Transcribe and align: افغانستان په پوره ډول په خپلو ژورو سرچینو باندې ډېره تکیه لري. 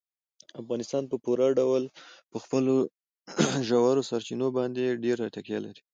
افغانستان 0.61 1.03
په 1.11 1.15
پوره 1.23 1.47
ډول 1.59 1.83
په 2.31 2.37
خپلو 2.43 2.75
ژورو 3.67 4.07
سرچینو 4.09 4.47
باندې 4.57 4.99
ډېره 5.05 5.25
تکیه 5.35 5.59
لري. 5.65 5.81